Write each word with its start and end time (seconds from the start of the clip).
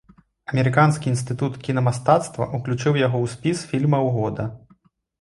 Амерыканскі 0.53 1.07
інстытут 1.13 1.53
кінамастацтва 1.69 2.49
ўключыў 2.57 3.01
яго 3.05 3.17
ў 3.27 3.37
спіс 3.37 3.57
фільмаў 3.71 4.15
года. 4.21 4.53